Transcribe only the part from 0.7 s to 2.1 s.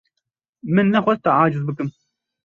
Min nexwest te aciz bikim.